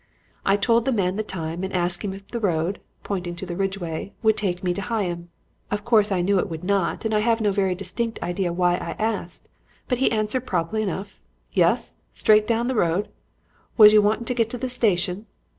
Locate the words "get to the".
14.33-14.69